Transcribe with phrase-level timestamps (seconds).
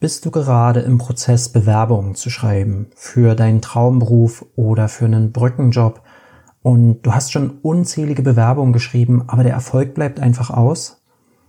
[0.00, 6.02] Bist du gerade im Prozess, Bewerbungen zu schreiben für deinen Traumberuf oder für einen Brückenjob
[6.62, 11.02] und du hast schon unzählige Bewerbungen geschrieben, aber der Erfolg bleibt einfach aus?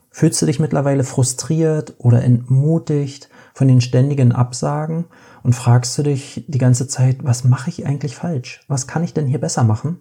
[0.10, 5.06] Fühlst du dich mittlerweile frustriert oder entmutigt von den ständigen Absagen
[5.44, 8.66] und fragst du dich die ganze Zeit, was mache ich eigentlich falsch?
[8.68, 10.00] Was kann ich denn hier besser machen?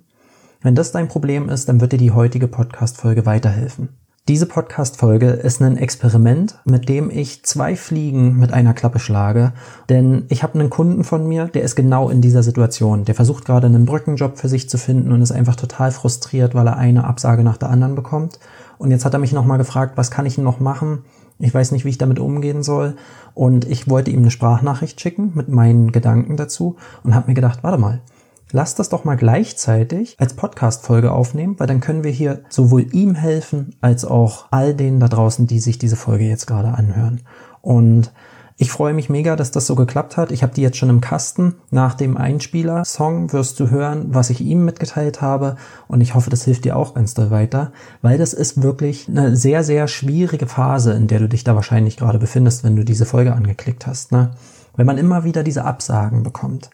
[0.63, 3.91] Wenn das dein Problem ist, dann wird dir die heutige Podcast-Folge weiterhelfen.
[4.29, 9.55] Diese Podcast-Folge ist ein Experiment, mit dem ich zwei Fliegen mit einer Klappe schlage.
[9.89, 13.07] Denn ich habe einen Kunden von mir, der ist genau in dieser Situation.
[13.07, 16.67] Der versucht gerade einen Brückenjob für sich zu finden und ist einfach total frustriert, weil
[16.67, 18.39] er eine Absage nach der anderen bekommt.
[18.77, 21.07] Und jetzt hat er mich nochmal gefragt, was kann ich noch machen?
[21.39, 22.97] Ich weiß nicht, wie ich damit umgehen soll.
[23.33, 27.61] Und ich wollte ihm eine Sprachnachricht schicken mit meinen Gedanken dazu und habe mir gedacht,
[27.63, 28.03] warte mal,
[28.51, 33.15] Lass das doch mal gleichzeitig als Podcast-Folge aufnehmen, weil dann können wir hier sowohl ihm
[33.15, 37.21] helfen, als auch all denen da draußen, die sich diese Folge jetzt gerade anhören.
[37.61, 38.11] Und
[38.57, 40.33] ich freue mich mega, dass das so geklappt hat.
[40.33, 41.57] Ich habe die jetzt schon im Kasten.
[41.71, 45.57] Nach dem Einspieler-Song wirst du hören, was ich ihm mitgeteilt habe.
[45.87, 49.37] Und ich hoffe, das hilft dir auch ganz doll weiter, weil das ist wirklich eine
[49.37, 53.05] sehr, sehr schwierige Phase, in der du dich da wahrscheinlich gerade befindest, wenn du diese
[53.05, 54.11] Folge angeklickt hast.
[54.11, 54.31] Ne?
[54.75, 56.71] Wenn man immer wieder diese Absagen bekommt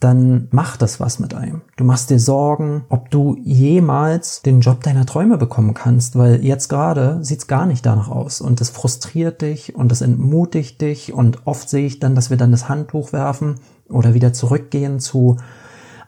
[0.00, 1.62] dann macht das was mit einem.
[1.76, 6.68] Du machst dir Sorgen, ob du jemals den Job deiner Träume bekommen kannst, weil jetzt
[6.68, 11.46] gerade sieht's gar nicht danach aus und es frustriert dich und es entmutigt dich und
[11.46, 13.54] oft sehe ich dann, dass wir dann das Handtuch werfen
[13.88, 15.38] oder wieder zurückgehen zu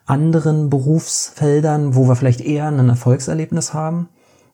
[0.05, 4.09] anderen Berufsfeldern, wo wir vielleicht eher ein Erfolgserlebnis haben.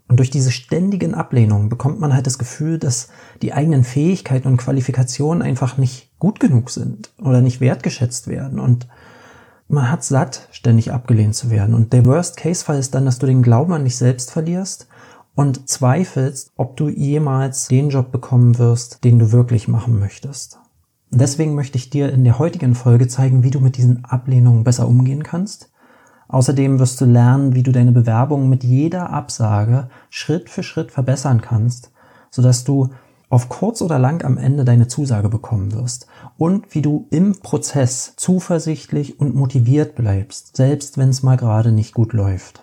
[0.07, 3.09] Und durch diese ständigen Ablehnungen bekommt man halt das Gefühl, dass
[3.41, 8.61] die eigenen Fähigkeiten und Qualifikationen einfach nicht gut genug sind oder nicht wertgeschätzt werden.
[8.61, 8.87] Und
[9.69, 11.75] man hat satt, ständig abgelehnt zu werden.
[11.75, 14.89] Und der Worst-Case-Fall ist dann, dass du den Glauben an dich selbst verlierst
[15.35, 20.59] und zweifelst, ob du jemals den Job bekommen wirst, den du wirklich machen möchtest.
[21.11, 24.89] Deswegen möchte ich dir in der heutigen Folge zeigen, wie du mit diesen Ablehnungen besser
[24.89, 25.71] umgehen kannst.
[26.29, 31.41] Außerdem wirst du lernen, wie du deine Bewerbung mit jeder Absage Schritt für Schritt verbessern
[31.41, 31.93] kannst,
[32.31, 32.91] sodass du
[33.35, 36.07] auf kurz oder lang am Ende deine Zusage bekommen wirst
[36.39, 41.95] und wie du im Prozess zuversichtlich und motiviert bleibst, selbst wenn es mal gerade nicht
[41.95, 42.63] gut läuft.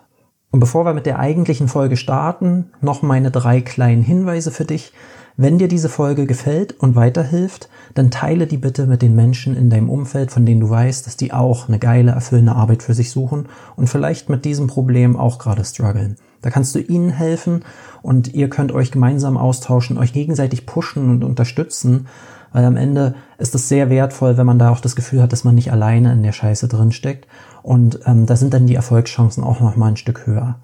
[0.50, 4.94] Und bevor wir mit der eigentlichen Folge starten, noch meine drei kleinen Hinweise für dich.
[5.41, 9.72] Wenn dir diese Folge gefällt und weiterhilft, dann teile die bitte mit den Menschen in
[9.72, 13.09] deinem Umfeld, von denen du weißt, dass die auch eine geile, erfüllende Arbeit für sich
[13.09, 16.18] suchen und vielleicht mit diesem Problem auch gerade strugglen.
[16.44, 17.63] Da kannst du ihnen helfen
[18.03, 22.06] und ihr könnt euch gemeinsam austauschen, euch gegenseitig pushen und unterstützen,
[22.53, 25.44] weil am Ende ist es sehr wertvoll, wenn man da auch das Gefühl hat, dass
[25.44, 27.28] man nicht alleine in der Scheiße drinsteckt
[27.63, 30.59] und ähm, da sind dann die Erfolgschancen auch noch mal ein Stück höher.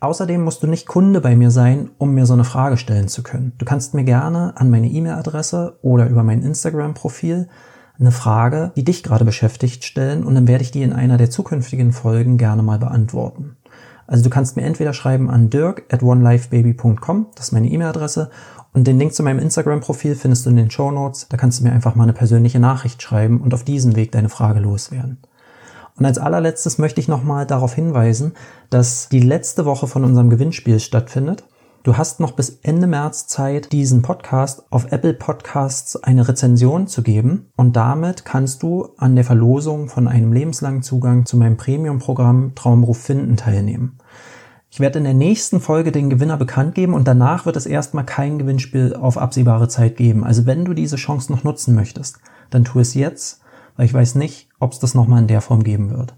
[0.00, 3.22] Außerdem musst du nicht Kunde bei mir sein, um mir so eine Frage stellen zu
[3.22, 3.52] können.
[3.58, 7.48] Du kannst mir gerne an meine E-Mail-Adresse oder über mein Instagram-Profil
[7.98, 11.30] eine Frage, die dich gerade beschäftigt, stellen und dann werde ich die in einer der
[11.30, 13.56] zukünftigen Folgen gerne mal beantworten.
[14.06, 18.30] Also du kannst mir entweder schreiben an dirk at onelifebaby.com, das ist meine E-Mail-Adresse,
[18.72, 21.28] und den Link zu meinem Instagram-Profil findest du in den Show Notes.
[21.30, 24.28] Da kannst du mir einfach mal eine persönliche Nachricht schreiben und auf diesem Weg deine
[24.28, 25.16] Frage loswerden.
[25.98, 28.34] Und als allerletztes möchte ich nochmal darauf hinweisen,
[28.70, 31.44] dass die letzte Woche von unserem Gewinnspiel stattfindet.
[31.82, 37.02] Du hast noch bis Ende März Zeit, diesen Podcast auf Apple Podcasts eine Rezension zu
[37.02, 42.56] geben und damit kannst du an der Verlosung von einem lebenslangen Zugang zu meinem Premium-Programm
[42.56, 43.98] Traumberuf finden teilnehmen.
[44.68, 48.04] Ich werde in der nächsten Folge den Gewinner bekannt geben und danach wird es erstmal
[48.04, 50.24] kein Gewinnspiel auf absehbare Zeit geben.
[50.24, 52.18] Also wenn du diese Chance noch nutzen möchtest,
[52.50, 53.40] dann tu es jetzt,
[53.76, 56.14] weil ich weiß nicht, ob es das nochmal in der Form geben wird.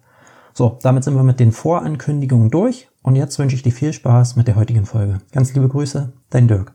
[0.55, 4.37] So, damit sind wir mit den Vorankündigungen durch und jetzt wünsche ich dir viel Spaß
[4.37, 5.19] mit der heutigen Folge.
[5.33, 6.75] Ganz liebe Grüße, dein Dirk.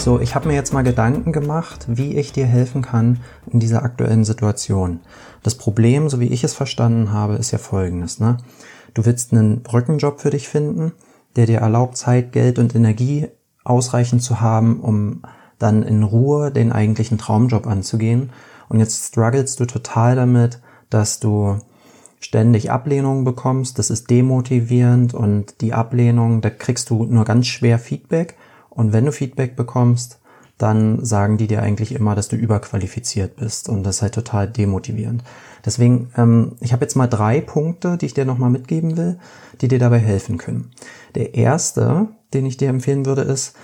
[0.00, 3.20] So, ich habe mir jetzt mal Gedanken gemacht, wie ich dir helfen kann
[3.52, 5.00] in dieser aktuellen Situation.
[5.42, 8.18] Das Problem, so wie ich es verstanden habe, ist ja folgendes.
[8.18, 8.38] Ne?
[8.94, 10.92] Du willst einen Brückenjob für dich finden,
[11.36, 13.28] der dir erlaubt, Zeit, Geld und Energie
[13.62, 15.20] ausreichend zu haben, um
[15.58, 18.30] dann in Ruhe den eigentlichen Traumjob anzugehen.
[18.70, 21.58] Und jetzt strugglest du total damit, dass du
[22.20, 23.78] ständig Ablehnungen bekommst.
[23.78, 28.38] Das ist demotivierend und die Ablehnung, da kriegst du nur ganz schwer Feedback
[28.80, 30.20] und wenn du Feedback bekommst,
[30.56, 34.48] dann sagen die dir eigentlich immer, dass du überqualifiziert bist und das ist halt total
[34.48, 35.22] demotivierend.
[35.66, 39.18] Deswegen, ähm, ich habe jetzt mal drei Punkte, die ich dir nochmal mitgeben will,
[39.60, 40.70] die dir dabei helfen können.
[41.14, 43.54] Der erste, den ich dir empfehlen würde, ist,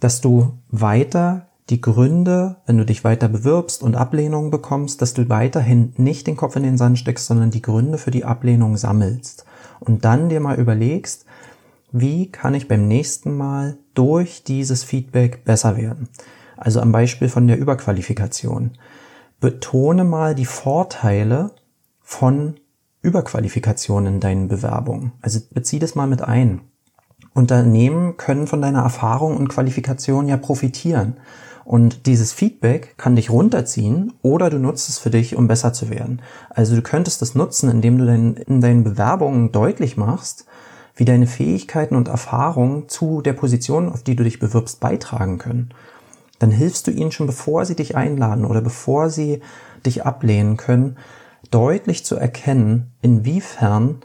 [0.00, 5.28] dass du weiter die Gründe, wenn du dich weiter bewirbst und Ablehnungen bekommst, dass du
[5.28, 9.44] weiterhin nicht den Kopf in den Sand steckst, sondern die Gründe für die Ablehnung sammelst.
[9.78, 11.26] Und dann dir mal überlegst,
[11.96, 16.08] wie kann ich beim nächsten Mal durch dieses Feedback besser werden?
[16.56, 18.72] Also am Beispiel von der Überqualifikation.
[19.38, 21.52] Betone mal die Vorteile
[22.00, 22.56] von
[23.00, 25.12] Überqualifikation in deinen Bewerbungen.
[25.22, 26.62] Also bezieh das mal mit ein.
[27.32, 31.18] Unternehmen können von deiner Erfahrung und Qualifikation ja profitieren.
[31.64, 35.90] Und dieses Feedback kann dich runterziehen oder du nutzt es für dich, um besser zu
[35.90, 36.22] werden.
[36.50, 40.46] Also du könntest es nutzen, indem du dein, in deinen Bewerbungen deutlich machst,
[40.96, 45.70] wie deine Fähigkeiten und Erfahrungen zu der Position, auf die du dich bewirbst, beitragen können.
[46.38, 49.40] Dann hilfst du ihnen schon, bevor sie dich einladen oder bevor sie
[49.84, 50.96] dich ablehnen können,
[51.50, 54.00] deutlich zu erkennen, inwiefern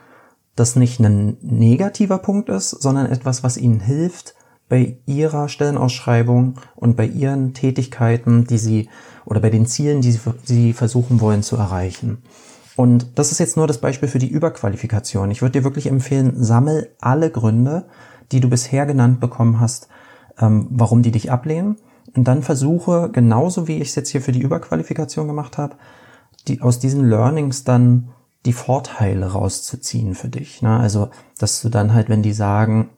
[0.56, 4.36] das nicht ein negativer Punkt ist, sondern etwas, was ihnen hilft,
[4.68, 8.90] bei ihrer Stellenausschreibung und bei ihren Tätigkeiten, die sie
[9.26, 12.20] oder bei den Zielen, die sie, versuchen wollen zu erreichen.
[12.80, 15.32] Und das ist jetzt nur das Beispiel für die Überqualifikation.
[15.32, 17.88] Ich würde dir wirklich empfehlen, sammel alle Gründe,
[18.32, 19.90] die du bisher genannt bekommen hast,
[20.40, 21.76] ähm, warum die dich ablehnen.
[22.16, 25.76] Und dann versuche, genauso wie ich es jetzt hier für die Überqualifikation gemacht habe,
[26.48, 28.12] die, aus diesen Learnings dann
[28.46, 30.62] die Vorteile rauszuziehen für dich.
[30.62, 30.80] Ne?
[30.80, 32.92] Also, dass du dann halt, wenn die sagen,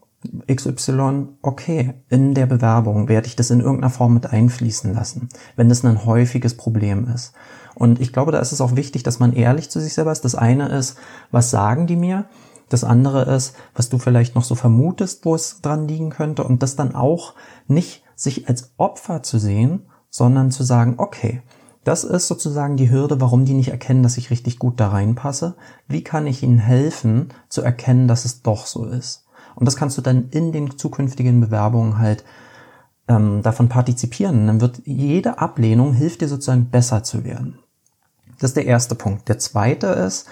[0.46, 5.70] XY, okay, in der Bewerbung werde ich das in irgendeiner Form mit einfließen lassen, wenn
[5.70, 7.34] das ein häufiges Problem ist.
[7.82, 10.24] Und ich glaube, da ist es auch wichtig, dass man ehrlich zu sich selber ist.
[10.24, 11.00] Das eine ist,
[11.32, 12.26] was sagen die mir?
[12.70, 16.44] Das andere ist, was du vielleicht noch so vermutest, wo es dran liegen könnte.
[16.44, 17.34] Und das dann auch
[17.68, 21.42] nicht sich als Opfer zu sehen, sondern zu sagen, okay,
[21.84, 25.56] das ist sozusagen die Hürde, warum die nicht erkennen, dass ich richtig gut da reinpasse.
[25.88, 29.26] Wie kann ich ihnen helfen, zu erkennen, dass es doch so ist?
[29.56, 32.24] Und das kannst du dann in den zukünftigen Bewerbungen halt
[33.08, 34.46] ähm, davon partizipieren.
[34.46, 37.58] Dann wird jede Ablehnung hilft dir sozusagen besser zu werden.
[38.42, 39.30] Das ist der erste Punkt.
[39.30, 40.28] Der zweite ist,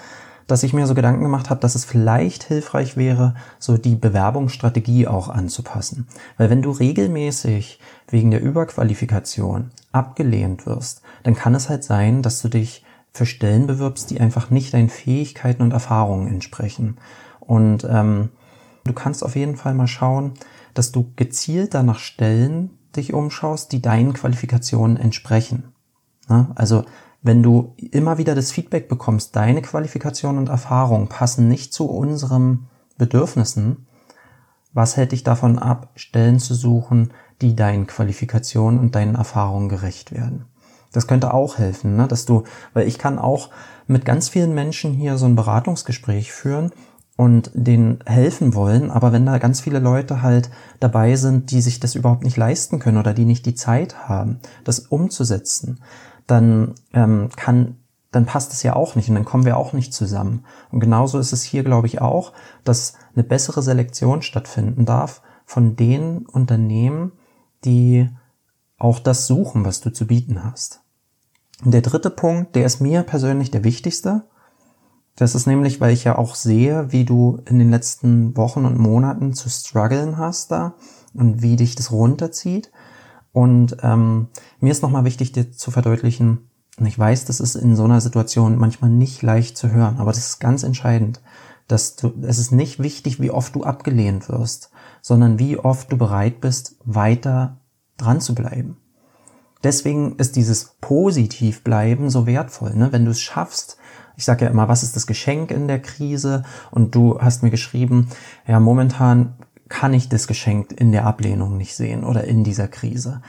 [0.48, 5.06] dass ich mir so Gedanken gemacht habe, dass es vielleicht hilfreich wäre, so die Bewerbungsstrategie
[5.06, 6.08] auch anzupassen.
[6.36, 7.78] Weil wenn du regelmäßig
[8.08, 13.68] wegen der Überqualifikation abgelehnt wirst, dann kann es halt sein, dass du dich für Stellen
[13.68, 16.96] bewirbst, die einfach nicht deinen Fähigkeiten und Erfahrungen entsprechen.
[17.38, 18.30] Und ähm,
[18.82, 20.34] du kannst auf jeden Fall mal schauen,
[20.74, 25.72] dass du gezielt nach Stellen dich umschaust, die deinen Qualifikationen entsprechen.
[26.28, 26.48] Ne?
[26.56, 26.84] Also
[27.22, 32.68] wenn du immer wieder das Feedback bekommst, deine Qualifikation und Erfahrung passen nicht zu unseren
[32.96, 33.86] Bedürfnissen,
[34.72, 37.12] was hält dich davon ab, Stellen zu suchen,
[37.42, 40.46] die deinen Qualifikationen und deinen Erfahrungen gerecht werden?
[40.92, 42.08] Das könnte auch helfen, ne?
[42.08, 43.50] dass du, weil ich kann auch
[43.86, 46.72] mit ganz vielen Menschen hier so ein Beratungsgespräch führen
[47.16, 50.50] und denen helfen wollen, aber wenn da ganz viele Leute halt
[50.80, 54.40] dabei sind, die sich das überhaupt nicht leisten können oder die nicht die Zeit haben,
[54.64, 55.80] das umzusetzen,
[56.30, 57.76] dann ähm, kann
[58.10, 60.44] dann passt es ja auch nicht und dann kommen wir auch nicht zusammen.
[60.70, 62.32] Und genauso ist es hier, glaube ich, auch,
[62.64, 67.12] dass eine bessere Selektion stattfinden darf von den Unternehmen,
[67.64, 68.08] die
[68.78, 70.80] auch das suchen, was du zu bieten hast.
[71.64, 74.24] Und der dritte Punkt, der ist mir persönlich der wichtigste.
[75.16, 78.78] Das ist nämlich, weil ich ja auch sehe, wie du in den letzten Wochen und
[78.78, 80.74] Monaten zu strugglen hast da
[81.12, 82.72] und wie dich das runterzieht.
[83.32, 84.28] Und ähm,
[84.60, 88.00] mir ist nochmal wichtig, dir zu verdeutlichen, und ich weiß, das ist in so einer
[88.00, 91.20] Situation manchmal nicht leicht zu hören, aber das ist ganz entscheidend,
[91.68, 94.70] dass du, es ist nicht wichtig, wie oft du abgelehnt wirst,
[95.02, 97.58] sondern wie oft du bereit bist, weiter
[97.96, 98.78] dran zu bleiben.
[99.62, 102.74] Deswegen ist dieses Positivbleiben so wertvoll.
[102.74, 102.92] Ne?
[102.92, 103.76] Wenn du es schaffst,
[104.16, 106.44] ich sage ja immer, was ist das Geschenk in der Krise?
[106.70, 108.08] Und du hast mir geschrieben,
[108.46, 109.34] ja, momentan
[109.70, 113.22] kann ich das Geschenk in der Ablehnung nicht sehen oder in dieser Krise.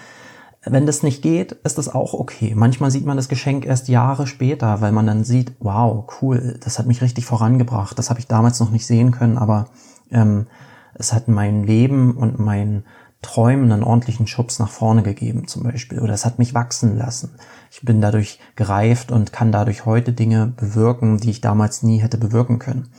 [0.63, 2.53] Wenn das nicht geht, ist das auch okay.
[2.55, 6.77] Manchmal sieht man das Geschenk erst Jahre später, weil man dann sieht, wow, cool, das
[6.77, 7.97] hat mich richtig vorangebracht.
[7.97, 9.69] Das habe ich damals noch nicht sehen können, aber
[10.11, 10.47] ähm,
[10.93, 12.83] es hat mein Leben und mein
[13.21, 15.99] Träumen einen ordentlichen Schubs nach vorne gegeben zum Beispiel.
[15.99, 17.31] Oder es hat mich wachsen lassen.
[17.71, 22.17] Ich bin dadurch gereift und kann dadurch heute Dinge bewirken, die ich damals nie hätte
[22.17, 22.89] bewirken können.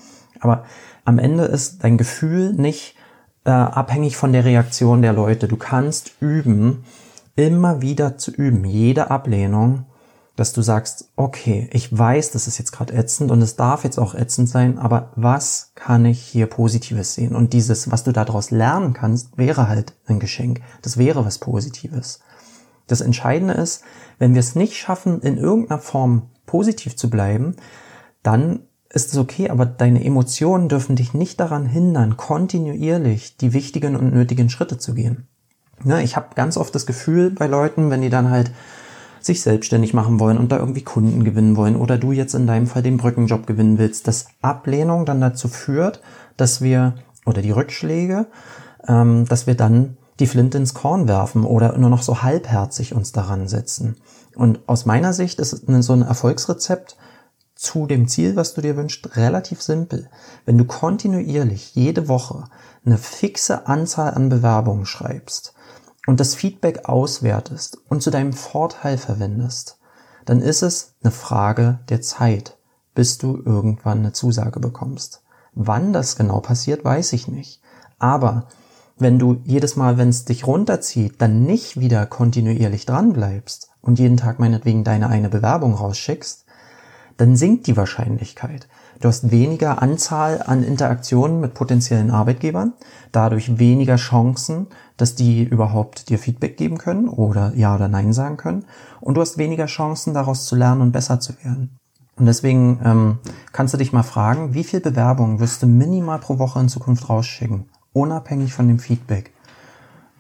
[0.41, 0.65] Aber
[1.05, 2.97] am Ende ist dein Gefühl nicht
[3.45, 5.49] äh, abhängig von der Reaktion der Leute.
[5.49, 6.85] Du kannst üben,
[7.37, 9.87] immer wieder zu üben, jede Ablehnung,
[10.37, 13.99] dass du sagst, okay, ich weiß, das ist jetzt gerade ätzend und es darf jetzt
[13.99, 17.37] auch ätzend sein, aber was kann ich hier Positives sehen?
[17.37, 20.61] Und dieses, was du daraus lernen kannst, wäre halt ein Geschenk.
[20.81, 22.21] Das wäre was Positives.
[22.87, 23.83] Das Entscheidende ist,
[24.19, 27.57] wenn wir es nicht schaffen, in irgendeiner Form positiv zu bleiben,
[28.23, 28.61] dann
[28.93, 34.13] ist es okay, aber deine Emotionen dürfen dich nicht daran hindern, kontinuierlich die wichtigen und
[34.13, 35.27] nötigen Schritte zu gehen.
[35.85, 38.51] Ja, ich habe ganz oft das Gefühl bei Leuten, wenn die dann halt
[39.21, 42.67] sich selbstständig machen wollen und da irgendwie Kunden gewinnen wollen oder du jetzt in deinem
[42.67, 46.01] Fall den Brückenjob gewinnen willst, dass Ablehnung dann dazu führt,
[46.37, 46.95] dass wir,
[47.25, 48.27] oder die Rückschläge,
[48.87, 53.13] ähm, dass wir dann die Flinte ins Korn werfen oder nur noch so halbherzig uns
[53.13, 53.97] daran setzen.
[54.35, 56.97] Und aus meiner Sicht ist so ein Erfolgsrezept
[57.63, 60.11] zu dem Ziel, was du dir wünschst, relativ simpel.
[60.45, 62.45] Wenn du kontinuierlich jede Woche
[62.85, 65.55] eine fixe Anzahl an Bewerbungen schreibst
[66.09, 69.79] und das Feedback auswertest und zu deinem Vorteil verwendest,
[70.25, 72.59] dann ist es eine Frage der Zeit,
[72.97, 75.23] bis du irgendwann eine Zusage bekommst.
[75.55, 77.63] Wann das genau passiert, weiß ich nicht.
[78.01, 78.49] Aber
[78.99, 84.01] wenn du jedes Mal, wenn es dich runterzieht, dann nicht wieder kontinuierlich dran bleibst und
[84.01, 86.42] jeden Tag meinetwegen deine eine Bewerbung rausschickst,
[87.17, 88.69] dann sinkt die Wahrscheinlichkeit.
[89.01, 92.73] Du hast weniger Anzahl an Interaktionen mit potenziellen Arbeitgebern,
[93.11, 98.37] dadurch weniger Chancen, dass die überhaupt dir Feedback geben können oder Ja oder Nein sagen
[98.37, 98.65] können.
[99.01, 101.77] Und du hast weniger Chancen, daraus zu lernen und besser zu werden.
[102.17, 103.19] Und deswegen ähm,
[103.53, 107.09] kannst du dich mal fragen, wie viel Bewerbungen wirst du minimal pro Woche in Zukunft
[107.09, 109.33] rausschicken, unabhängig von dem Feedback.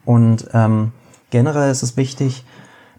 [0.04, 0.92] Und ähm,
[1.30, 2.44] generell ist es wichtig,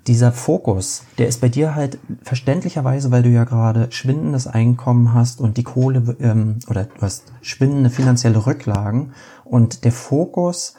[0.07, 5.39] dieser Fokus, der ist bei dir halt verständlicherweise, weil du ja gerade schwindendes Einkommen hast
[5.39, 9.13] und die Kohle ähm, oder du hast schwindende finanzielle Rücklagen
[9.45, 10.75] und der Fokus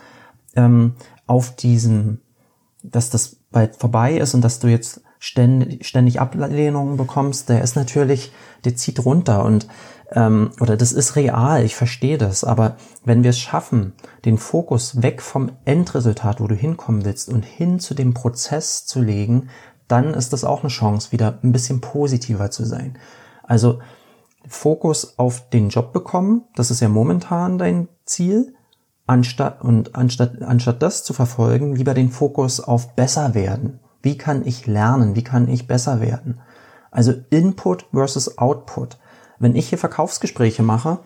[0.57, 0.95] ähm,
[1.27, 2.21] auf diesem,
[2.83, 7.77] dass das bald vorbei ist und dass du jetzt ständig, ständig Ablehnungen bekommst, der ist
[7.77, 8.33] natürlich,
[8.65, 9.67] der zieht runter und
[10.15, 13.93] ähm, oder das ist real, ich verstehe das, aber wenn wir es schaffen,
[14.25, 19.03] den Fokus weg vom Endresultat, wo du hinkommen willst, und hin zu dem Prozess zu
[19.03, 19.49] legen,
[19.89, 22.99] dann ist das auch eine Chance, wieder ein bisschen positiver zu sein.
[23.43, 23.81] Also
[24.47, 28.55] Fokus auf den Job bekommen, das ist ja momentan dein Ziel,
[29.07, 33.81] anstatt und anstatt anstatt das zu verfolgen, lieber den Fokus auf besser werden.
[34.03, 35.15] Wie kann ich lernen?
[35.15, 36.41] Wie kann ich besser werden?
[36.91, 38.99] Also Input versus Output.
[39.39, 40.99] Wenn ich hier Verkaufsgespräche mache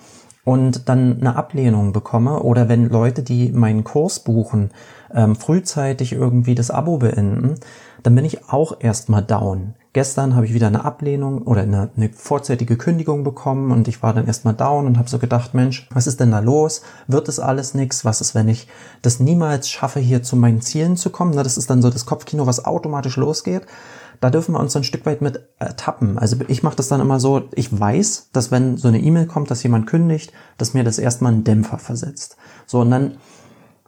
[0.44, 4.70] und dann eine Ablehnung bekomme oder wenn Leute, die meinen Kurs buchen,
[5.14, 7.56] ähm, frühzeitig irgendwie das Abo beenden,
[8.02, 9.74] dann bin ich auch erstmal down.
[9.92, 14.14] Gestern habe ich wieder eine Ablehnung oder eine, eine vorzeitige Kündigung bekommen und ich war
[14.14, 16.82] dann erstmal down und habe so gedacht, Mensch, was ist denn da los?
[17.06, 18.04] Wird es alles nichts?
[18.04, 18.68] Was ist, wenn ich
[19.02, 21.32] das niemals schaffe, hier zu meinen Zielen zu kommen?
[21.34, 23.62] Na, das ist dann so das Kopfkino, was automatisch losgeht.
[24.20, 26.18] Da dürfen wir uns ein Stück weit mit ertappen.
[26.18, 29.50] Also ich mache das dann immer so, ich weiß, dass wenn so eine E-Mail kommt,
[29.50, 32.36] dass jemand kündigt, dass mir das erstmal einen Dämpfer versetzt.
[32.66, 33.18] So, und dann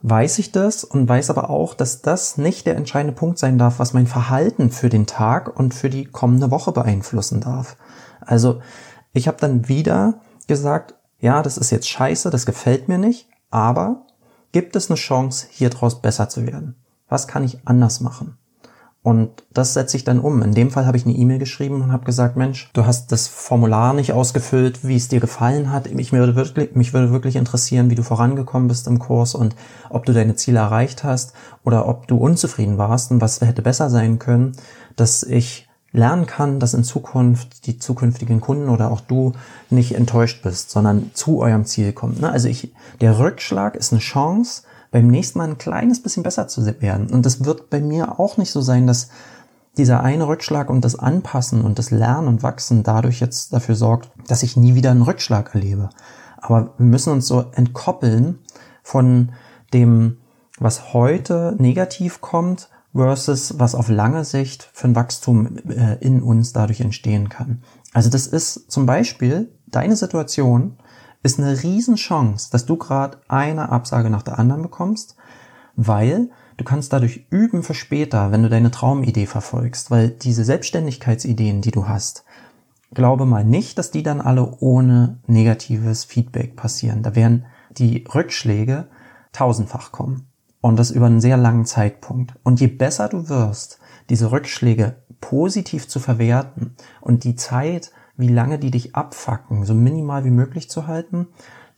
[0.03, 3.79] weiß ich das und weiß aber auch, dass das nicht der entscheidende Punkt sein darf,
[3.79, 7.77] was mein Verhalten für den Tag und für die kommende Woche beeinflussen darf.
[8.21, 8.61] Also
[9.13, 14.07] ich habe dann wieder gesagt, ja, das ist jetzt scheiße, das gefällt mir nicht, aber
[14.51, 16.75] gibt es eine Chance, hier draus besser zu werden?
[17.07, 18.37] Was kann ich anders machen?
[19.03, 20.43] Und das setze ich dann um.
[20.43, 23.27] In dem Fall habe ich eine E-Mail geschrieben und habe gesagt, Mensch, du hast das
[23.27, 25.91] Formular nicht ausgefüllt, wie es dir gefallen hat.
[25.91, 29.55] Mich würde, wirklich, mich würde wirklich interessieren, wie du vorangekommen bist im Kurs und
[29.89, 33.89] ob du deine Ziele erreicht hast oder ob du unzufrieden warst und was hätte besser
[33.89, 34.51] sein können,
[34.95, 39.33] dass ich lernen kann, dass in Zukunft die zukünftigen Kunden oder auch du
[39.71, 42.21] nicht enttäuscht bist, sondern zu eurem Ziel kommt.
[42.21, 42.31] Ne?
[42.31, 46.65] Also ich, der Rückschlag ist eine Chance, beim nächsten Mal ein kleines bisschen besser zu
[46.81, 47.09] werden.
[47.09, 49.09] Und das wird bei mir auch nicht so sein, dass
[49.77, 54.11] dieser eine Rückschlag und das Anpassen und das Lernen und Wachsen dadurch jetzt dafür sorgt,
[54.27, 55.89] dass ich nie wieder einen Rückschlag erlebe.
[56.37, 58.39] Aber wir müssen uns so entkoppeln
[58.83, 59.31] von
[59.73, 60.17] dem,
[60.59, 66.51] was heute negativ kommt versus was auf lange Sicht für ein Wachstum äh, in uns
[66.51, 67.63] dadurch entstehen kann.
[67.93, 70.77] Also das ist zum Beispiel deine Situation,
[71.23, 75.15] ist eine Riesenchance, dass du gerade eine Absage nach der anderen bekommst,
[75.75, 81.61] weil du kannst dadurch üben für später, wenn du deine Traumidee verfolgst, weil diese Selbstständigkeitsideen,
[81.61, 82.23] die du hast,
[82.93, 87.03] glaube mal nicht, dass die dann alle ohne negatives Feedback passieren.
[87.03, 87.45] Da werden
[87.77, 88.87] die Rückschläge
[89.31, 90.27] tausendfach kommen
[90.59, 92.33] und das über einen sehr langen Zeitpunkt.
[92.43, 98.59] Und je besser du wirst, diese Rückschläge positiv zu verwerten und die Zeit wie lange
[98.59, 101.27] die dich abfacken, so minimal wie möglich zu halten,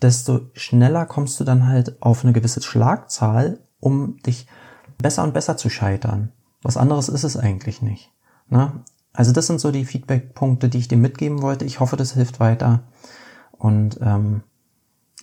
[0.01, 4.47] desto schneller kommst du dann halt auf eine gewisse Schlagzahl, um dich
[4.97, 6.31] besser und besser zu scheitern.
[6.61, 8.11] Was anderes ist es eigentlich nicht.
[8.49, 8.83] Ne?
[9.13, 11.65] Also das sind so die Feedback-Punkte, die ich dir mitgeben wollte.
[11.65, 12.83] Ich hoffe, das hilft weiter.
[13.51, 14.43] Und ähm,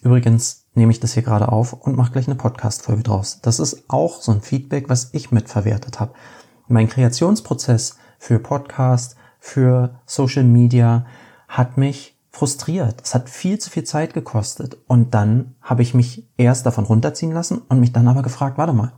[0.03, 3.41] übrigens nehme ich das hier gerade auf und mache gleich eine Podcast-Folge draus.
[3.43, 6.15] Das ist auch so ein Feedback, was ich mitverwertet habe.
[6.69, 11.07] mein Kreationsprozess für Podcast, für Social Media
[11.49, 13.01] hat mich frustriert.
[13.03, 14.79] Es hat viel zu viel Zeit gekostet.
[14.87, 18.73] Und dann habe ich mich erst davon runterziehen lassen und mich dann aber gefragt, warte
[18.73, 18.93] mal,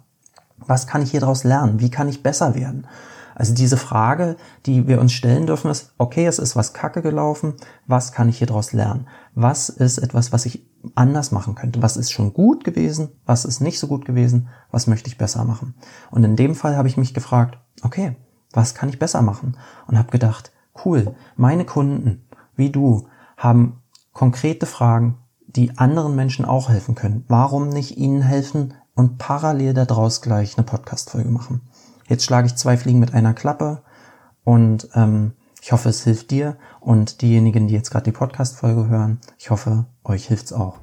[0.59, 1.81] was kann ich hier daraus lernen?
[1.81, 2.87] Wie kann ich besser werden?
[3.35, 7.55] Also diese Frage, die wir uns stellen dürfen, ist, okay, es ist was Kacke gelaufen,
[7.87, 9.09] was kann ich hier daraus lernen?
[9.35, 11.83] Was ist etwas, was ich anders machen könnte?
[11.83, 13.09] Was ist schon gut gewesen?
[13.25, 14.49] Was ist nicht so gut gewesen?
[14.71, 15.75] Was möchte ich besser machen?
[16.11, 18.17] Und in dem Fall habe ich mich gefragt, okay,
[18.53, 19.57] was kann ich besser machen?
[19.87, 20.53] Und habe gedacht,
[20.85, 23.83] cool, meine Kunden, wie du, haben
[24.13, 27.25] konkrete Fragen, die anderen Menschen auch helfen können.
[27.29, 31.63] Warum nicht ihnen helfen und parallel daraus gleich eine Podcast-Folge machen?
[32.09, 33.83] Jetzt schlage ich zwei Fliegen mit einer Klappe
[34.45, 39.21] und ähm, ich hoffe, es hilft dir und diejenigen, die jetzt gerade die Podcast-Folge hören.
[39.39, 40.79] Ich hoffe, euch hilft's auch.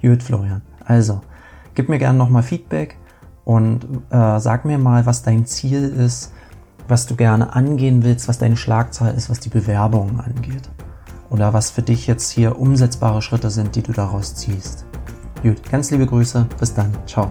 [0.00, 0.62] Jut Florian.
[0.84, 1.20] Also,
[1.74, 2.98] gib mir gerne nochmal Feedback
[3.44, 6.32] und äh, sag mir mal, was dein Ziel ist,
[6.88, 10.70] was du gerne angehen willst, was deine Schlagzahl ist, was die Bewerbung angeht
[11.30, 14.86] oder was für dich jetzt hier umsetzbare Schritte sind, die du daraus ziehst.
[15.42, 17.30] Gut, ganz liebe Grüße, bis dann, ciao.